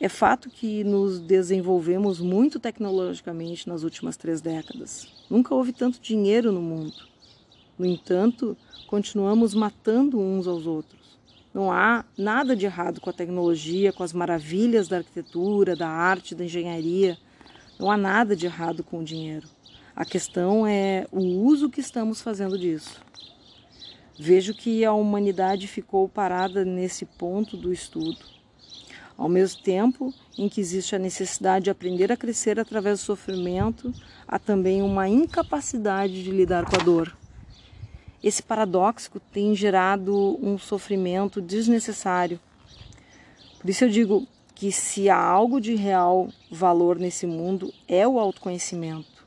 É 0.00 0.08
fato 0.08 0.50
que 0.50 0.82
nos 0.84 1.20
desenvolvemos 1.20 2.20
muito 2.20 2.58
tecnologicamente 2.58 3.68
nas 3.68 3.82
últimas 3.82 4.16
três 4.16 4.40
décadas. 4.40 5.08
Nunca 5.30 5.54
houve 5.54 5.72
tanto 5.72 6.00
dinheiro 6.00 6.50
no 6.50 6.60
mundo. 6.60 6.94
No 7.78 7.86
entanto, 7.86 8.56
continuamos 8.86 9.54
matando 9.54 10.18
uns 10.18 10.46
aos 10.46 10.66
outros. 10.66 11.18
Não 11.54 11.70
há 11.70 12.04
nada 12.18 12.56
de 12.56 12.66
errado 12.66 13.00
com 13.00 13.08
a 13.08 13.12
tecnologia, 13.12 13.92
com 13.92 14.02
as 14.02 14.12
maravilhas 14.12 14.88
da 14.88 14.98
arquitetura, 14.98 15.76
da 15.76 15.88
arte, 15.88 16.34
da 16.34 16.44
engenharia. 16.44 17.16
Não 17.78 17.90
há 17.90 17.96
nada 17.96 18.34
de 18.34 18.46
errado 18.46 18.82
com 18.82 18.98
o 18.98 19.04
dinheiro. 19.04 19.48
A 19.94 20.04
questão 20.04 20.66
é 20.66 21.06
o 21.12 21.20
uso 21.20 21.70
que 21.70 21.80
estamos 21.80 22.20
fazendo 22.20 22.58
disso. 22.58 23.00
Vejo 24.18 24.54
que 24.54 24.84
a 24.84 24.92
humanidade 24.92 25.66
ficou 25.66 26.08
parada 26.08 26.64
nesse 26.64 27.04
ponto 27.04 27.56
do 27.56 27.72
estudo. 27.72 28.18
Ao 29.16 29.28
mesmo 29.28 29.62
tempo 29.62 30.14
em 30.38 30.48
que 30.48 30.60
existe 30.60 30.94
a 30.94 30.98
necessidade 30.98 31.64
de 31.64 31.70
aprender 31.70 32.12
a 32.12 32.16
crescer 32.16 32.58
através 32.58 33.00
do 33.00 33.04
sofrimento, 33.04 33.92
há 34.26 34.38
também 34.38 34.82
uma 34.82 35.08
incapacidade 35.08 36.22
de 36.22 36.30
lidar 36.30 36.64
com 36.64 36.76
a 36.76 36.84
dor. 36.84 37.16
Esse 38.22 38.42
paradoxo 38.42 39.10
tem 39.32 39.54
gerado 39.54 40.38
um 40.40 40.56
sofrimento 40.58 41.40
desnecessário. 41.40 42.40
Por 43.60 43.68
isso 43.68 43.84
eu 43.84 43.88
digo 43.88 44.26
que 44.54 44.70
se 44.70 45.10
há 45.10 45.20
algo 45.20 45.60
de 45.60 45.74
real 45.74 46.28
valor 46.50 46.98
nesse 46.98 47.26
mundo 47.26 47.72
é 47.88 48.06
o 48.06 48.18
autoconhecimento. 48.18 49.26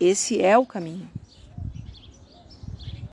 Esse 0.00 0.40
é 0.40 0.56
o 0.56 0.66
caminho. 0.66 1.08